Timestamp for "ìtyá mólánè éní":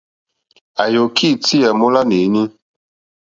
1.33-2.41